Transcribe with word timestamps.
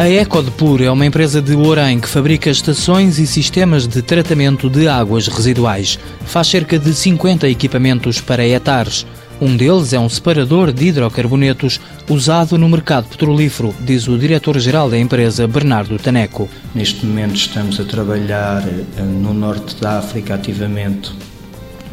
A 0.00 0.08
Ecodepur 0.08 0.80
é 0.80 0.90
uma 0.90 1.04
empresa 1.04 1.42
de 1.42 1.54
Orem 1.54 2.00
que 2.00 2.08
fabrica 2.08 2.48
estações 2.48 3.18
e 3.18 3.26
sistemas 3.26 3.86
de 3.86 4.00
tratamento 4.00 4.70
de 4.70 4.88
águas 4.88 5.28
residuais. 5.28 5.98
Faz 6.24 6.46
cerca 6.46 6.78
de 6.78 6.94
50 6.94 7.46
equipamentos 7.46 8.18
para 8.18 8.42
hectares. 8.42 9.06
Um 9.38 9.54
deles 9.54 9.92
é 9.92 10.00
um 10.00 10.08
separador 10.08 10.72
de 10.72 10.86
hidrocarbonetos 10.86 11.78
usado 12.08 12.56
no 12.56 12.66
mercado 12.66 13.08
petrolífero, 13.08 13.74
diz 13.78 14.08
o 14.08 14.16
diretor-geral 14.16 14.88
da 14.88 14.98
empresa, 14.98 15.46
Bernardo 15.46 15.98
Taneco. 15.98 16.48
Neste 16.74 17.04
momento 17.04 17.36
estamos 17.36 17.78
a 17.78 17.84
trabalhar 17.84 18.66
eh, 18.66 19.02
no 19.02 19.34
norte 19.34 19.76
da 19.82 19.98
África 19.98 20.34
ativamente 20.34 21.12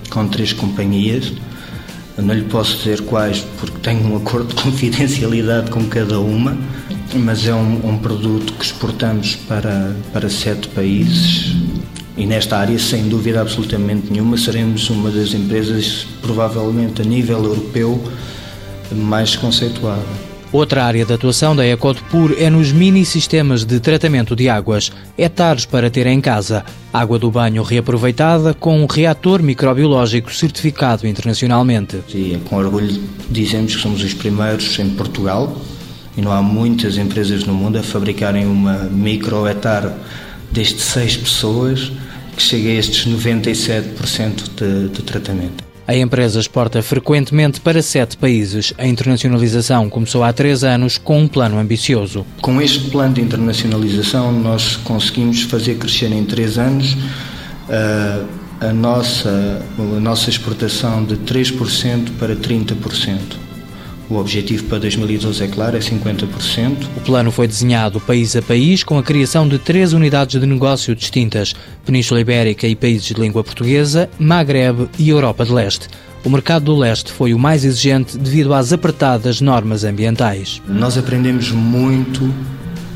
com 0.10 0.26
três 0.30 0.54
companhias. 0.54 1.34
Eu 2.18 2.24
não 2.24 2.34
lhe 2.34 2.46
posso 2.46 2.78
dizer 2.78 3.02
quais 3.02 3.46
porque 3.60 3.80
tenho 3.80 4.10
um 4.10 4.16
acordo 4.16 4.56
de 4.56 4.56
confidencialidade 4.64 5.70
com 5.70 5.84
cada 5.88 6.22
uma 6.22 6.58
mas 7.18 7.48
é 7.48 7.54
um, 7.54 7.90
um, 7.90 7.98
produto 7.98 8.54
que 8.54 8.64
exportamos 8.64 9.36
para, 9.36 9.96
para 10.14 10.30
sete 10.30 10.68
países 10.70 11.56
e 12.18 12.26
nesta 12.26 12.58
área, 12.58 12.80
sem 12.80 13.08
dúvida 13.08 13.42
absolutamente 13.42 14.12
nenhuma, 14.12 14.38
seremos 14.38 14.90
uma 14.90 15.12
das 15.12 15.34
empresas, 15.34 16.08
provavelmente 16.22 17.02
a 17.02 17.06
nível 17.06 17.44
europeu, 17.44 18.04
mais 18.92 19.36
conceituada. 19.36 20.02
Outra 20.52 20.86
área 20.86 21.06
de 21.06 21.14
atuação 21.14 21.56
da 21.56 21.68
Ecodepur 21.68 22.34
é 22.40 22.50
nos 22.50 22.72
mini-sistemas 22.72 23.66
de 23.66 23.80
tratamento 23.80 24.36
de 24.36 24.48
águas, 24.50 24.92
hectares 25.18 25.66
para 25.66 25.90
ter 25.90 26.08
em 26.08 26.22
casa. 26.22 26.64
Água 26.92 27.20
do 27.20 27.30
banho 27.30 27.62
reaproveitada 27.62 28.54
com 28.54 28.82
um 28.82 28.86
reator 28.86 29.44
microbiológico 29.44 30.34
certificado 30.34 31.06
internacionalmente. 31.06 31.98
É 32.16 32.40
com 32.50 32.56
orgulho 32.56 33.00
dizemos 33.30 33.76
que 33.76 33.82
somos 33.82 34.02
os 34.02 34.14
primeiros 34.14 34.80
em 34.80 34.90
Portugal 34.92 35.56
e 36.18 36.22
não 36.22 36.32
há 36.32 36.42
muitas 36.42 36.98
empresas 36.98 37.46
no 37.46 37.54
mundo 37.54 37.78
a 37.78 37.84
fabricarem 37.84 38.46
uma 38.46 38.80
microetar 38.86 39.96
desde 40.52 40.82
seis 40.82 41.16
pessoas 41.16 41.92
que 42.36 42.42
chega 42.42 42.70
a 42.70 42.74
estes 42.74 43.08
97% 43.08 44.50
de, 44.56 44.90
de 44.90 45.02
tratamento. 45.04 45.64
A 45.88 45.96
empresa 45.96 46.40
exporta 46.40 46.82
frequentemente 46.82 47.62
para 47.62 47.82
sete 47.82 48.18
países. 48.18 48.74
A 48.78 48.86
internacionalização 48.86 49.90
começou 49.90 50.22
há 50.22 50.34
três 50.34 50.64
anos 50.64 50.98
com 50.98 51.22
um 51.22 51.28
plano 51.30 51.58
ambicioso. 51.58 52.26
Com 52.42 52.62
este 52.62 52.90
plano 52.90 53.14
de 53.14 53.22
internacionalização, 53.22 54.34
nós 54.34 54.76
conseguimos 54.76 55.44
fazer 55.44 55.76
crescer 55.76 56.12
em 56.12 56.26
três 56.26 56.58
anos 56.58 56.94
uh, 56.94 58.28
a, 58.60 58.74
nossa, 58.74 59.62
a 59.80 60.00
nossa 60.00 60.30
exportação 60.30 61.06
de 61.06 61.16
3% 61.16 62.10
para 62.20 62.36
30%. 62.36 63.47
O 64.10 64.16
objetivo 64.16 64.64
para 64.66 64.80
2012 64.80 65.44
é 65.44 65.48
claro, 65.48 65.76
é 65.76 65.80
50%. 65.80 66.88
O 66.96 67.02
plano 67.02 67.30
foi 67.30 67.46
desenhado 67.46 68.00
país 68.00 68.36
a 68.36 68.42
país 68.42 68.82
com 68.84 68.98
a 68.98 69.04
criação 69.04 69.48
de 69.48 69.60
três 69.60 69.92
unidades 69.92 70.40
de 70.40 70.48
negócio 70.48 70.96
distintas: 70.96 71.54
Península 71.86 72.22
Ibérica 72.22 72.66
e 72.68 72.76
países 72.76 73.08
de 73.08 73.16
língua 73.16 73.44
portuguesa, 73.44 74.10
Maghreb 74.18 74.88
e 74.98 75.10
Europa 75.10 75.44
de 75.44 75.52
Leste. 75.52 75.90
O 76.24 76.30
mercado 76.30 76.66
do 76.66 76.76
leste 76.76 77.12
foi 77.12 77.34
o 77.34 77.40
mais 77.40 77.64
exigente 77.64 78.18
devido 78.18 78.54
às 78.54 78.74
apertadas 78.74 79.40
normas 79.40 79.84
ambientais. 79.84 80.62
Nós 80.68 80.98
aprendemos 80.98 81.52
muito 81.52 82.34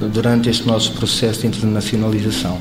durante 0.07 0.49
este 0.49 0.67
nosso 0.67 0.91
processo 0.93 1.41
de 1.41 1.47
internacionalização. 1.47 2.57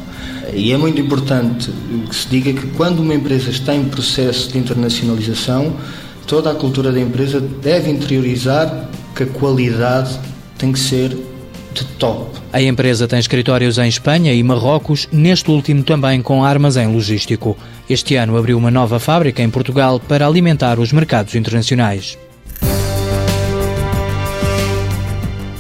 E 0.53 0.73
é 0.73 0.77
muito 0.77 1.01
importante 1.01 1.70
que 2.09 2.14
se 2.14 2.29
diga 2.29 2.53
que 2.53 2.67
quando 2.77 3.01
uma 3.01 3.14
empresa 3.14 3.51
está 3.51 3.75
em 3.75 3.85
processo 3.85 4.51
de 4.53 4.59
internacionalização, 4.59 5.77
toda 6.31 6.53
a 6.53 6.55
cultura 6.55 6.92
da 6.92 7.00
empresa 7.00 7.41
deve 7.41 7.91
interiorizar 7.91 8.89
que 9.17 9.25
a 9.25 9.27
qualidade 9.27 10.17
tem 10.56 10.70
que 10.70 10.78
ser 10.78 11.09
de 11.09 11.84
top. 11.98 12.39
A 12.53 12.62
empresa 12.62 13.09
tem 13.09 13.19
escritórios 13.19 13.78
em 13.78 13.89
Espanha 13.89 14.33
e 14.33 14.41
Marrocos, 14.41 15.08
neste 15.11 15.51
último 15.51 15.83
também 15.83 16.23
com 16.23 16.45
armazém 16.45 16.86
logístico. 16.86 17.58
Este 17.89 18.14
ano 18.14 18.36
abriu 18.36 18.57
uma 18.57 18.70
nova 18.70 19.01
fábrica 19.01 19.42
em 19.42 19.51
Portugal 19.51 19.98
para 19.98 20.24
alimentar 20.24 20.79
os 20.79 20.92
mercados 20.92 21.35
internacionais. 21.35 22.17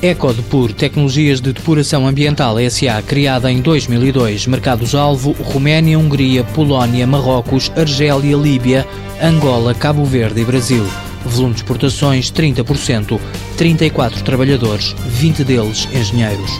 Ecodepur 0.02 0.72
Tecnologias 0.72 1.42
de 1.42 1.52
Depuração 1.52 2.06
Ambiental 2.06 2.56
SA, 2.70 3.02
criada 3.02 3.52
em 3.52 3.60
2002. 3.60 4.46
Mercados-alvo: 4.46 5.32
Roménia, 5.32 5.98
Hungria, 5.98 6.42
Polónia, 6.42 7.06
Marrocos, 7.06 7.70
Argélia, 7.76 8.34
Líbia, 8.34 8.88
Angola, 9.22 9.74
Cabo 9.74 10.04
Verde 10.06 10.40
e 10.40 10.44
Brasil. 10.44 10.86
Volume 11.26 11.52
de 11.52 11.60
exportações 11.60 12.32
30%, 12.32 13.20
34 13.58 14.24
trabalhadores, 14.24 14.94
20 15.06 15.44
deles 15.44 15.86
engenheiros. 15.92 16.50